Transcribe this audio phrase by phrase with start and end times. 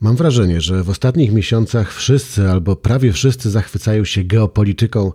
[0.00, 5.12] Mam wrażenie, że w ostatnich miesiącach wszyscy albo prawie wszyscy zachwycają się geopolityką,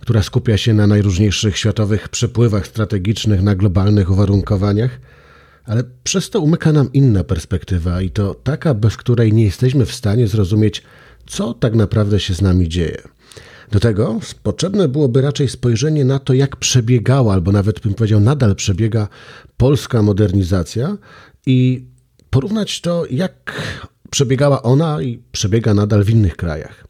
[0.00, 5.00] która skupia się na najróżniejszych światowych przepływach strategicznych, na globalnych uwarunkowaniach,
[5.64, 9.94] ale przez to umyka nam inna perspektywa i to taka, bez której nie jesteśmy w
[9.94, 10.82] stanie zrozumieć,
[11.26, 13.02] co tak naprawdę się z nami dzieje.
[13.70, 18.54] Do tego potrzebne byłoby raczej spojrzenie na to, jak przebiegała, albo nawet bym powiedział, nadal
[18.54, 19.08] przebiega
[19.56, 20.96] polska modernizacja
[21.46, 21.86] i
[22.30, 23.52] porównać to, jak
[24.12, 26.84] przebiegała ona i przebiega nadal w innych krajach.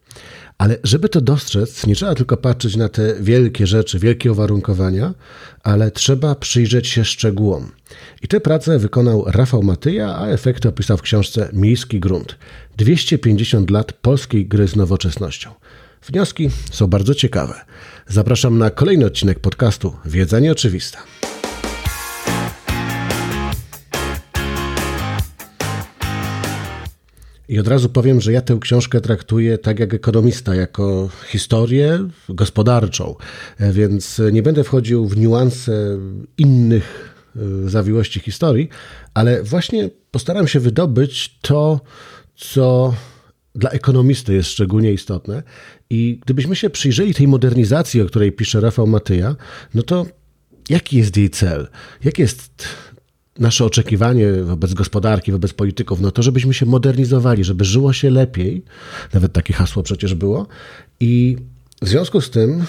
[0.58, 5.14] Ale żeby to dostrzec, nie trzeba tylko patrzeć na te wielkie rzeczy, wielkie uwarunkowania,
[5.62, 7.70] ale trzeba przyjrzeć się szczegółom.
[8.22, 12.38] I tę pracę wykonał Rafał Matyja, a efekty opisał w książce Miejski Grunt.
[12.76, 15.50] 250 lat polskiej gry z nowoczesnością.
[16.06, 17.60] Wnioski są bardzo ciekawe.
[18.08, 20.98] Zapraszam na kolejny odcinek podcastu Wiedza Nieoczywista.
[27.52, 33.14] I od razu powiem, że ja tę książkę traktuję tak jak ekonomista, jako historię gospodarczą,
[33.58, 35.98] e, więc nie będę wchodził w niuanse
[36.38, 38.68] innych e, zawiłości historii,
[39.14, 41.80] ale właśnie postaram się wydobyć to,
[42.36, 42.94] co
[43.54, 45.42] dla ekonomisty jest szczególnie istotne.
[45.90, 49.36] I gdybyśmy się przyjrzeli tej modernizacji, o której pisze Rafał Matyja,
[49.74, 50.06] no to
[50.68, 51.68] jaki jest jej cel?
[52.04, 52.68] Jakie jest
[53.38, 58.64] nasze oczekiwanie wobec gospodarki, wobec polityków, no to żebyśmy się modernizowali, żeby żyło się lepiej,
[59.14, 60.46] nawet takie hasło przecież było.
[61.00, 61.36] I
[61.82, 62.64] w związku z tym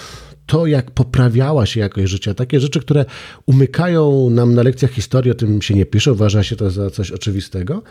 [0.46, 3.04] to, jak poprawiała się jakość życia, takie rzeczy, które
[3.46, 7.10] umykają nam na lekcjach historii, o tym się nie pisze, uważa się to za coś
[7.10, 7.82] oczywistego,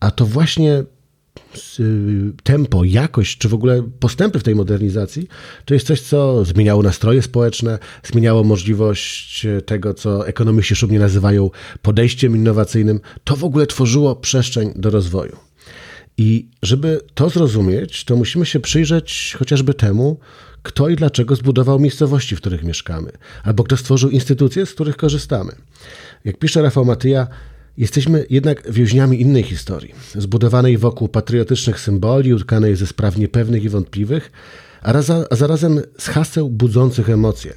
[0.00, 0.84] a to właśnie
[2.42, 5.28] tempo, jakość, czy w ogóle postępy w tej modernizacji,
[5.64, 11.50] to jest coś, co zmieniało nastroje społeczne, zmieniało możliwość y, tego, co ekonomiści szumnie nazywają
[11.82, 13.00] podejściem innowacyjnym.
[13.24, 15.36] To w ogóle tworzyło przestrzeń do rozwoju.
[16.16, 20.18] I żeby to zrozumieć, to musimy się przyjrzeć chociażby temu,
[20.62, 25.52] kto i dlaczego zbudował miejscowości, w których mieszkamy, albo kto stworzył instytucje, z których korzystamy.
[26.24, 27.26] Jak pisze Rafał Matyja,
[27.80, 34.32] Jesteśmy jednak więźniami innej historii, zbudowanej wokół patriotycznych symboli, utkanej ze spraw niepewnych i wątpliwych,
[34.82, 34.94] a,
[35.30, 37.54] a zarazem z haseł budzących emocje.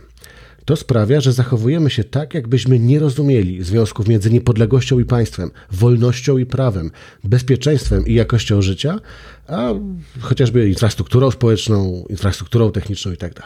[0.65, 6.37] To sprawia, że zachowujemy się tak, jakbyśmy nie rozumieli związków między niepodległością i państwem, wolnością
[6.37, 6.91] i prawem,
[7.23, 8.99] bezpieczeństwem i jakością życia,
[9.47, 9.73] a
[10.19, 13.41] chociażby infrastrukturą społeczną, infrastrukturą techniczną itd.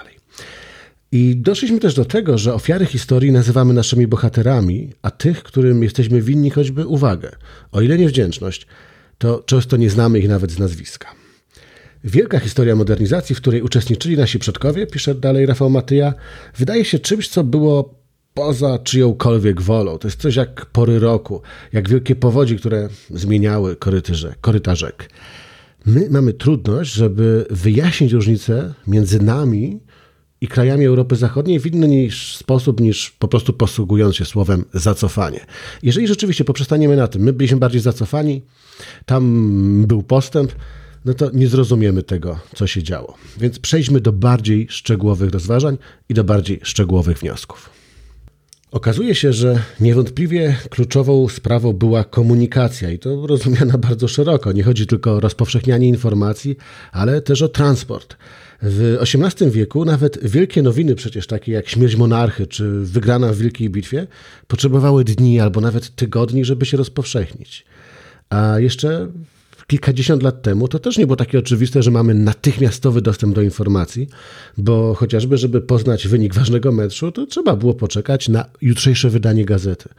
[1.12, 6.22] I doszliśmy też do tego, że ofiary historii nazywamy naszymi bohaterami, a tych, którym jesteśmy
[6.22, 7.32] winni choćby uwagę,
[7.72, 8.68] o ile nie wdzięczność,
[9.18, 11.08] to często nie znamy ich nawet z nazwiska.
[12.04, 16.14] Wielka historia modernizacji, w której uczestniczyli nasi przodkowie, pisze dalej Rafał Matyja,
[16.58, 17.98] wydaje się czymś, co było
[18.34, 19.98] poza czyjąkolwiek wolą.
[19.98, 21.42] To jest coś jak pory roku,
[21.74, 25.10] jak wielkie powodzi, które zmieniały korytarze, korytarzek.
[25.86, 29.80] My mamy trudność, żeby wyjaśnić różnicę między nami
[30.42, 35.46] i krajami Europy Zachodniej w inny niż sposób niż po prostu posługując się słowem zacofanie.
[35.84, 38.42] Jeżeli rzeczywiście poprzestaniemy na tym, my byliśmy bardziej zacofani,
[39.06, 40.52] tam był postęp,
[41.06, 43.18] no to nie zrozumiemy tego, co się działo.
[43.38, 45.78] Więc przejdźmy do bardziej szczegółowych rozważań
[46.10, 47.70] i do bardziej szczegółowych wniosków.
[48.72, 54.52] Okazuje się, że niewątpliwie kluczową sprawą była komunikacja i to rozumiana bardzo szeroko.
[54.52, 56.58] Nie chodzi tylko o rozpowszechnianie informacji,
[56.92, 58.18] ale też o transport.
[58.62, 63.70] W XVIII wieku nawet wielkie nowiny, przecież takie jak śmierć monarchy czy wygrana w wielkiej
[63.70, 64.08] bitwie,
[64.48, 67.66] potrzebowały dni albo nawet tygodni, żeby się rozpowszechnić.
[68.30, 69.08] A jeszcze
[69.68, 74.10] kilkadziesiąt lat temu to też nie było takie oczywiste, że mamy natychmiastowy dostęp do informacji,
[74.58, 79.90] bo chociażby, żeby poznać wynik ważnego meczu, to trzeba było poczekać na jutrzejsze wydanie gazety.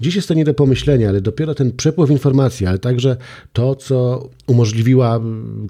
[0.00, 3.16] Dziś jest to nie do pomyślenia, ale dopiero ten przepływ informacji, ale także
[3.52, 5.20] to, co umożliwiła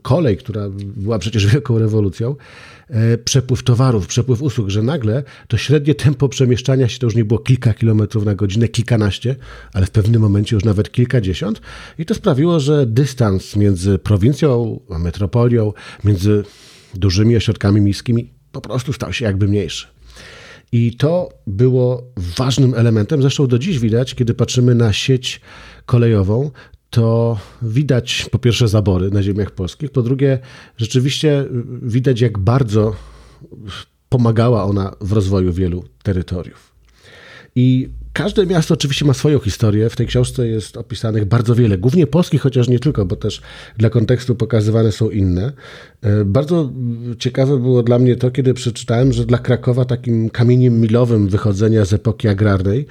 [0.03, 2.37] kolej, która była przecież wielką rewolucją,
[2.91, 7.25] E, przepływ towarów, przepływ usług, że nagle to średnie tempo przemieszczania się to już nie
[7.25, 9.37] było kilka kilometrów na godzinę, kilkanaście,
[9.73, 11.61] ale w pewnym momencie już nawet kilkadziesiąt.
[11.99, 15.73] I to sprawiło, że dystans między prowincją a metropolią,
[16.05, 16.45] między
[16.95, 19.87] dużymi ośrodkami miejskimi po prostu stał się jakby mniejszy.
[20.73, 25.41] I to było ważnym elementem, zresztą do dziś widać, kiedy patrzymy na sieć
[25.87, 26.51] kolejową,
[26.91, 30.39] to widać po pierwsze zabory na ziemiach polskich, po drugie
[30.77, 31.45] rzeczywiście
[31.83, 32.97] widać jak bardzo
[34.09, 36.73] pomagała ona w rozwoju wielu terytoriów.
[37.55, 39.91] I Każde miasto oczywiście ma swoją historię.
[39.91, 43.41] W tej książce jest opisanych bardzo wiele, głównie polskich, chociaż nie tylko, bo też
[43.79, 45.53] dla kontekstu pokazywane są inne.
[46.03, 46.73] E, bardzo
[47.19, 51.93] ciekawe było dla mnie to, kiedy przeczytałem, że dla Krakowa takim kamieniem milowym wychodzenia z
[51.93, 52.87] epoki agrarnej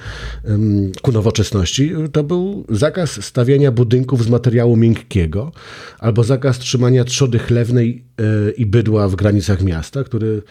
[1.01, 5.51] ku nowoczesności to był zakaz stawiania budynków z materiału miękkiego
[5.99, 10.41] albo zakaz trzymania trzody chlewnej e, i bydła w granicach miasta, który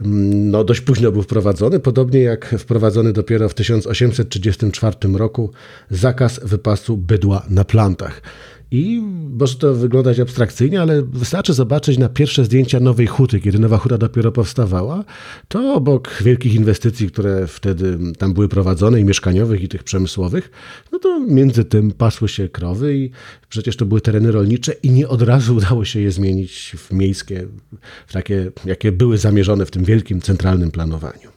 [0.00, 5.50] no, dość późno był wprowadzony, podobnie jak wprowadzony dopiero w 1834 roku
[5.90, 8.22] zakaz wypasu bydła na plantach.
[8.74, 9.02] I
[9.38, 13.98] może to wyglądać abstrakcyjnie, ale wystarczy zobaczyć na pierwsze zdjęcia Nowej Huty, kiedy Nowa Huta
[13.98, 15.04] dopiero powstawała,
[15.48, 20.50] to obok wielkich inwestycji, które wtedy tam były prowadzone, i mieszkaniowych, i tych przemysłowych,
[20.92, 23.10] no to między tym pasły się krowy i
[23.48, 27.46] przecież to były tereny rolnicze i nie od razu udało się je zmienić w miejskie,
[28.06, 31.34] w takie, jakie były zamierzone w tym wielkim centralnym planowaniu.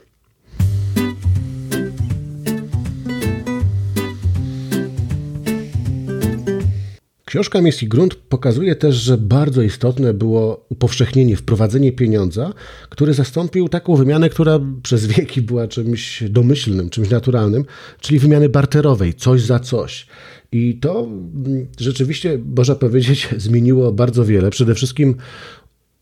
[7.38, 12.54] Książka Miejski Grunt pokazuje też, że bardzo istotne było upowszechnienie, wprowadzenie pieniądza,
[12.90, 17.66] który zastąpił taką wymianę, która przez wieki była czymś domyślnym, czymś naturalnym,
[18.02, 20.08] czyli wymiany barterowej, coś za coś.
[20.52, 24.50] I to mm, rzeczywiście, można powiedzieć, zmieniło bardzo wiele.
[24.50, 25.16] Przede wszystkim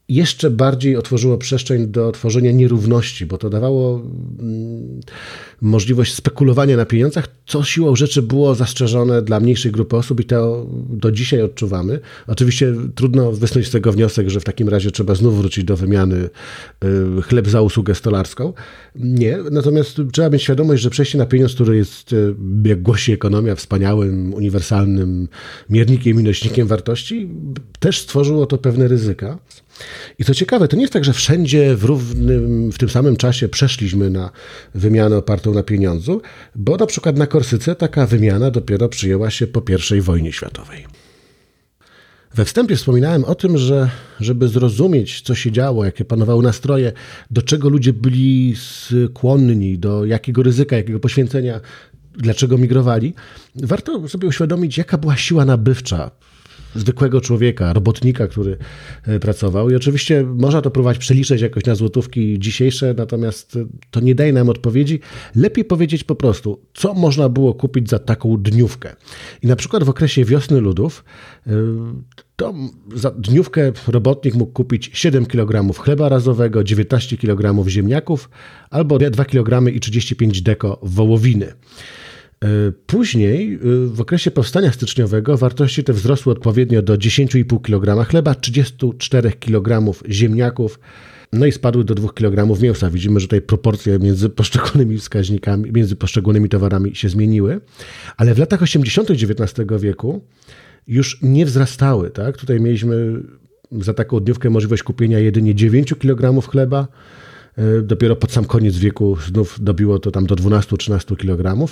[0.10, 4.02] jeszcze bardziej otworzyło przestrzeń do tworzenia nierówności, bo to dawało
[4.40, 5.00] mm,
[5.62, 10.68] możliwość spekulowania na pieniądzach, co siłą rzeczy było zastrzeżone dla mniejszej grupy osób i to
[10.90, 12.00] do dzisiaj odczuwamy.
[12.28, 16.30] Oczywiście trudno wysnuć z tego wniosek, że w takim razie trzeba znów wrócić do wymiany
[17.18, 18.54] y, chleb za usługę stolarską.
[18.96, 22.36] Nie, natomiast trzeba mieć świadomość, że przejście na pieniądz, który jest, y,
[22.66, 25.28] jak głosi ekonomia, wspaniałym, uniwersalnym
[25.70, 27.30] miernikiem i nośnikiem wartości,
[27.80, 29.40] też stworzyło to pewne ryzyka.
[30.20, 33.50] I co ciekawe, to nie jest tak, że wszędzie w, równym, w tym samym czasie
[33.50, 34.32] przeszliśmy na
[34.76, 36.22] wymianę opartą na pieniądzu,
[36.56, 39.62] bo na przykład na Korsyce taka wymiana dopiero przyjęła się po
[39.98, 40.86] I wojnie światowej.
[42.36, 43.90] We wstępie wspominałem o tym, że
[44.20, 46.92] żeby zrozumieć, co się działo, jakie panowały nastroje,
[47.32, 51.60] do czego ludzie byli skłonni, do jakiego ryzyka, jakiego poświęcenia,
[52.18, 53.14] dlaczego migrowali,
[53.56, 56.12] warto sobie uświadomić, jaka była siła nabywcza
[56.76, 58.58] zwykłego człowieka, robotnika, który
[59.04, 59.70] e, pracował.
[59.70, 63.60] I oczywiście można to próbować przeliczyć jakoś na złotówki dzisiejsze, natomiast
[63.92, 65.00] to nie daje nam odpowiedzi.
[65.36, 68.96] Lepiej powiedzieć po prostu, co można było kupić za taką dniówkę.
[69.42, 71.04] I na przykład w okresie wiosny ludów
[71.48, 71.52] e,
[72.36, 72.54] to
[72.96, 78.30] za dniówkę robotnik mógł kupić 7 kg chleba razowego, 19 kg ziemniaków
[78.70, 81.54] albo 2 kg i 35 deko wołowiny.
[82.44, 88.36] E, później, e, w okresie powstania styczniowego, wartości te wzrosły odpowiednio do 10,5 kg chleba,
[88.36, 90.80] 34 kg ziemniaków,
[91.34, 92.90] no i spadły do 2 kg mięsa.
[92.90, 97.62] Widzimy, że tutaj proporcje między poszczególnymi wskaźnikami, między poszczególnymi towarami się zmieniły,
[98.18, 99.12] ale w latach 80.
[99.12, 100.22] XIX wieku
[100.88, 102.10] już nie wzrastały.
[102.10, 102.38] Tak?
[102.38, 103.24] Tutaj mieliśmy
[103.72, 106.88] za taką dniówkę możliwość kupienia jedynie 9 kg chleba,
[107.84, 111.68] dopiero pod sam koniec wieku znów dobiło to tam do 12-13 kg.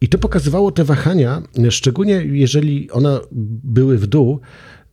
[0.00, 3.20] I to pokazywało te wahania, szczególnie jeżeli one
[3.64, 4.40] były w dół,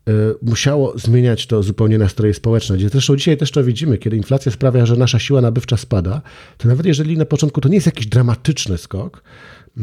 [0.07, 2.77] e, musiało zmieniać to zupełnie nastroje społeczne.
[2.91, 6.21] Zresztą dzisiaj też to widzimy, kiedy inflacja sprawia, że nasza siła nabywcza spada,
[6.57, 9.23] to nawet jeżeli na początku to nie jest jakiś dramatyczny skok,
[9.77, 9.81] e,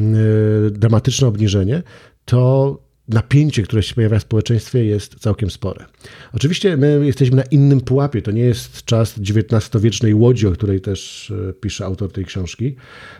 [0.70, 1.82] dramatyczne obniżenie,
[2.24, 5.84] to napięcie, które się pojawia w społeczeństwie jest całkiem spore.
[6.32, 8.22] Oczywiście my jesteśmy na innym pułapie.
[8.22, 12.76] To nie jest czas XIX-wiecznej łodzi, o której też e, pisze autor tej książki,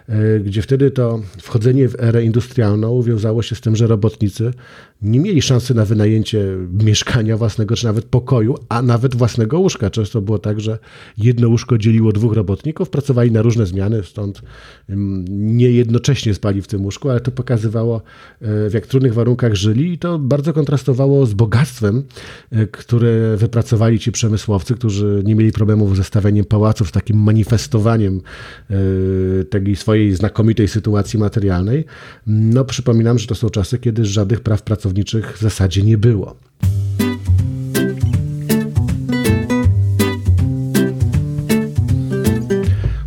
[0.08, 4.50] e, gdzie wtedy to wchodzenie w erę industrialną wiązało się z tym, że robotnicy
[5.02, 9.91] nie mieli szansy na wynajęcie mieszkania własnego, czy nawet pokoju, a nawet własnego łóżka.
[9.91, 10.79] Często było tak, że
[11.19, 14.43] jedno łóżko dzieliło dwóch robotników, pracowali na różne zmiany, stąd
[14.88, 15.24] mm,
[15.56, 19.73] nie jednocześnie spali w tym łóżku, ale to pokazywało, e, w jak trudnych warunkach żyli
[19.82, 22.02] i to bardzo kontrastowało z bogactwem,
[22.50, 28.20] e, które wypracowali ci przemysłowcy, którzy nie mieli problemów ze stawianiem pałaców, z takim manifestowaniem
[28.70, 31.84] e, tej swojej znakomitej sytuacji materialnej.
[32.26, 36.36] No przypominam, że to są czasy, kiedy żadnych praw pracowniczych w zasadzie nie było.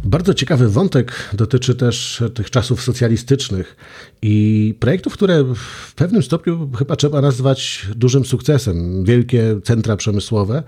[0.07, 3.75] Bardzo ciekawy wątek dotyczy też tych czasów socjalistycznych
[4.21, 9.03] i projektów, które w pewnym stopniu chyba trzeba nazwać dużym sukcesem.
[9.03, 10.63] Wielkie centra przemysłowe,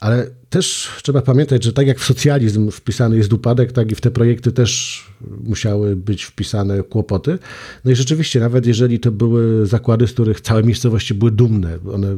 [0.00, 4.00] ale też trzeba pamiętać, że tak jak w socjalizm wpisany jest upadek, tak i w
[4.00, 5.02] te projekty też
[5.44, 7.38] musiały być wpisane kłopoty.
[7.84, 12.16] No i rzeczywiście, nawet jeżeli to były zakłady, z których całe miejscowości były dumne, one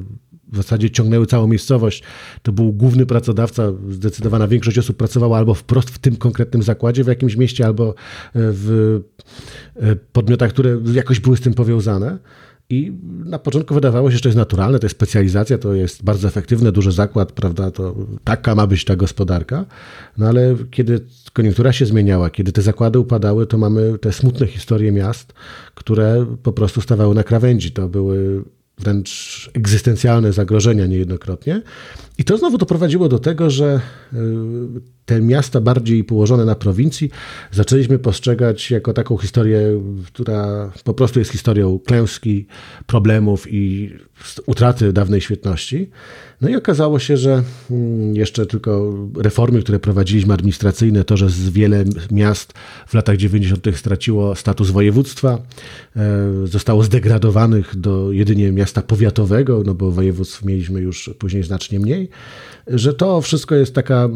[0.54, 2.02] w zasadzie ciągnęły całą miejscowość.
[2.42, 7.06] To był główny pracodawca, zdecydowana większość osób pracowała albo wprost w tym konkretnym zakładzie w
[7.06, 7.94] jakimś mieście, albo
[8.34, 9.00] w
[10.12, 12.18] podmiotach, które jakoś były z tym powiązane.
[12.70, 12.92] I
[13.25, 16.73] na początku wydawało się, że to jest naturalne, to jest specjalizacja, to jest bardzo efektywne,
[16.73, 17.94] duży zakład, prawda, to
[18.25, 19.64] taka ma być ta gospodarka.
[20.18, 21.00] No ale kiedy
[21.32, 25.32] koniunktura się zmieniała, kiedy te zakłady upadały, to mamy te smutne historie miast,
[25.75, 27.73] które po prostu stawały na krawędzi.
[27.73, 28.44] To były
[28.78, 31.62] wręcz egzystencjalne zagrożenia niejednokrotnie.
[32.18, 33.80] I to znowu doprowadziło do tego, że
[34.12, 34.16] y,
[35.06, 37.11] te miasta bardziej położone na prowincji
[37.50, 42.46] zaczęliśmy postrzegać jako taką historię, która po prostu jest historią klęski,
[42.87, 43.92] problemów i
[44.46, 45.90] utraty dawnej świetności.
[46.40, 51.50] No i okazało się, że mm, jeszcze tylko reformy, które prowadziliśmy administracyjne, to, że z
[51.50, 52.52] wiele miast
[52.87, 53.66] w latach 90.
[53.76, 55.38] straciło status województwa,
[55.96, 62.08] e, zostało zdegradowanych do jedynie miasta powiatowego, no bo województw mieliśmy już później znacznie mniej,
[62.66, 64.08] że to wszystko jest taka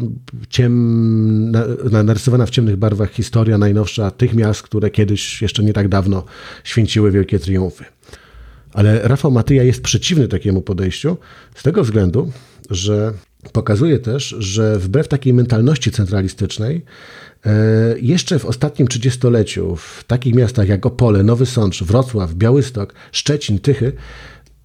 [0.79, 6.23] ciem, narysowana w ciemnych barwach historia najnowsza tych miast, które kiedyś jeszcze nie tak dawno
[6.63, 7.85] święciły wielkie triumfy.
[8.73, 11.17] Ale Rafał Matyja jest przeciwny takiemu podejściu
[11.55, 12.31] z tego względu,
[12.69, 13.13] że
[13.53, 16.85] pokazuje też, że wbrew takiej mentalności centralistycznej,
[17.45, 17.51] e,
[18.01, 23.93] jeszcze w ostatnim trzydziestoleciu w takich miastach jak Opole, Nowy Sącz, Wrocław, Białystok, Szczecin, Tychy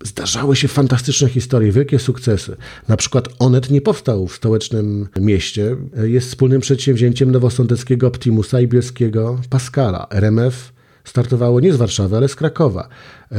[0.05, 2.57] zdarzały się fantastyczne historie, wielkie sukcesy.
[2.89, 5.77] Na przykład Onet nie powstał w stołecznym mieście.
[6.03, 10.07] Jest wspólnym przedsięwzięciem nowosądeckiego Optimusa i bielskiego Pascala.
[10.11, 10.73] RMF
[11.05, 12.89] startowało nie z Warszawy, ale z Krakowa.
[13.33, 13.39] E,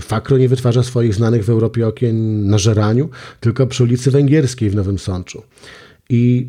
[0.00, 4.74] Fakro nie wytwarza swoich znanych w Europie okien na Żeraniu, tylko przy ulicy Węgierskiej w
[4.74, 5.42] Nowym Sączu.
[6.10, 6.48] I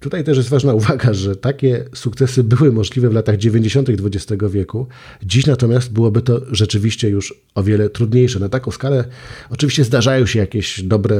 [0.00, 3.88] Tutaj też jest ważna uwaga, że takie sukcesy były możliwe w latach 90.
[3.90, 4.86] XX wieku.
[5.22, 8.40] Dziś natomiast byłoby to rzeczywiście już o wiele trudniejsze.
[8.40, 9.04] Na taką skalę
[9.50, 11.16] oczywiście zdarzają się jakieś dobre,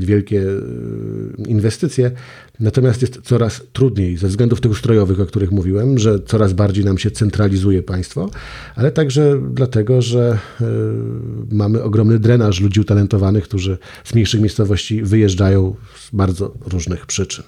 [0.00, 2.10] wielkie e, inwestycje,
[2.60, 6.98] natomiast jest coraz trudniej ze względów tych ustrojowych, o których mówiłem, że coraz bardziej nam
[6.98, 8.30] się centralizuje państwo,
[8.76, 10.64] ale także dlatego, że e,
[11.50, 17.44] mamy ogromny drenaż ludzi utalentowanych, którzy z mniejszych miejscowości wyjeżdżają z bardzo różnych przyczyn.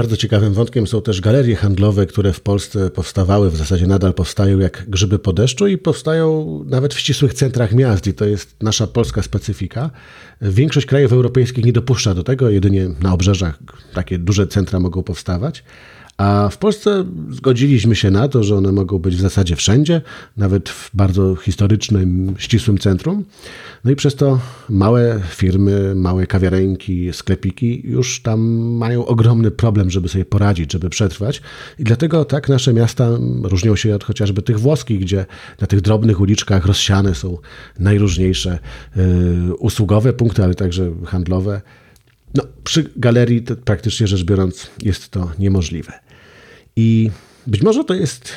[0.00, 4.58] Bardzo ciekawym wątkiem są też galerie handlowe, które w Polsce powstawały, w zasadzie nadal powstają
[4.58, 8.86] jak grzyby po deszczu i powstają nawet w ścisłych centrach miast i to jest nasza
[8.86, 9.90] polska specyfika.
[10.42, 13.58] Większość krajów europejskich nie dopuszcza do tego, jedynie na obrzeżach
[13.94, 15.64] takie duże centra mogą powstawać.
[16.20, 20.02] A w Polsce zgodziliśmy się na to, że one mogą być w zasadzie wszędzie,
[20.36, 23.24] nawet w bardzo historycznym, ścisłym centrum.
[23.84, 28.40] No i przez to małe firmy, małe kawiarenki, sklepiki już tam
[28.76, 31.42] mają ogromny problem, żeby sobie poradzić, żeby przetrwać.
[31.78, 33.08] I dlatego tak nasze miasta
[33.42, 35.26] różnią się od chociażby tych włoskich, gdzie
[35.60, 37.38] na tych drobnych uliczkach rozsiane są
[37.78, 38.58] najróżniejsze
[38.96, 41.60] y, usługowe punkty, ale także handlowe.
[42.34, 45.92] No, przy galerii praktycznie rzecz biorąc jest to niemożliwe.
[46.76, 47.10] I
[47.46, 48.32] być może to jest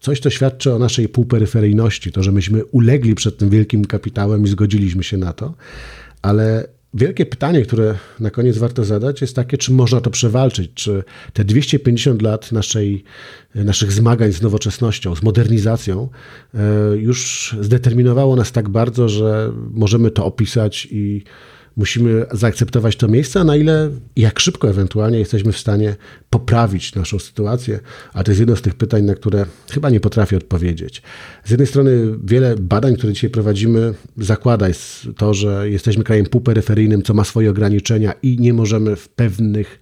[0.00, 4.48] coś, co świadczy o naszej półperyferyjności, to, że myśmy ulegli przed tym wielkim kapitałem i
[4.48, 5.54] zgodziliśmy się na to,
[6.22, 11.04] ale wielkie pytanie, które na koniec warto zadać, jest takie, czy można to przewalczyć, czy
[11.32, 13.04] te 250 lat naszej,
[13.54, 16.08] naszych zmagań z nowoczesnością, z modernizacją
[16.54, 16.58] e,
[16.96, 21.24] już zdeterminowało nas tak bardzo, że możemy to opisać i
[21.78, 25.96] musimy zaakceptować to miejsce, a na ile, jak szybko ewentualnie jesteśmy w stanie
[26.30, 27.80] poprawić naszą sytuację,
[28.12, 31.02] a to jest jedno z tych pytań, na które chyba nie potrafię odpowiedzieć.
[31.44, 31.90] Z jednej strony
[32.24, 37.50] wiele badań, które dzisiaj prowadzimy, zakłada jest to, że jesteśmy krajem półperyferyjnym, co ma swoje
[37.50, 39.80] ograniczenia i nie możemy w pewnych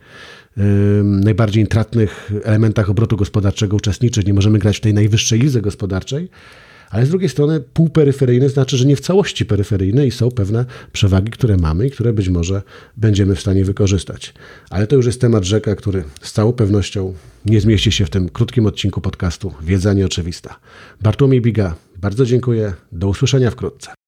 [1.02, 6.28] najbardziej intratnych elementach obrotu gospodarczego uczestniczyć, nie możemy grać w tej najwyższej lidze gospodarczej,
[6.90, 11.30] ale z drugiej strony półperyferyjne znaczy, że nie w całości peryferyjne i są pewne przewagi,
[11.30, 12.62] które mamy i które być może
[12.96, 14.34] będziemy w stanie wykorzystać.
[14.70, 17.14] Ale to już jest temat rzeka, który z całą pewnością
[17.44, 20.56] nie zmieści się w tym krótkim odcinku podcastu Wiedza nieoczywista.
[21.02, 22.72] Bartłomiej Biga, bardzo dziękuję.
[22.92, 24.05] Do usłyszenia wkrótce.